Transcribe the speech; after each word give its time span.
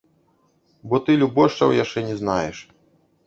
Бо 0.93 0.99
ты 1.09 1.17
любошчаў 1.25 1.75
яшчэ 1.83 1.99
не 2.09 2.17
знаеш. 2.25 2.57